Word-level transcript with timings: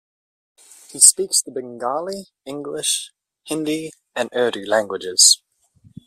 He 0.89 0.99
speaks 0.99 1.43
the 1.43 1.51
Bengali, 1.51 2.25
English, 2.43 3.11
Hindi, 3.43 3.91
and 4.15 4.31
Urdu 4.35 4.65
languages. 4.65 5.43